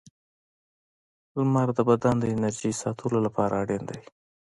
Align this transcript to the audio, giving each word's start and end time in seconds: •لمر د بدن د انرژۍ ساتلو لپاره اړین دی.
•لمر 1.37 1.67
د 1.77 1.79
بدن 1.89 2.15
د 2.19 2.23
انرژۍ 2.33 2.73
ساتلو 2.81 3.17
لپاره 3.25 3.53
اړین 3.61 3.83
دی. 3.89 4.01